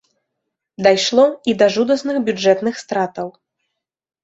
Дайшло 0.87 1.25
і 1.53 1.55
да 1.59 1.67
жудасных 1.77 2.15
бюджэтных 2.31 2.83
стратаў. 2.83 3.33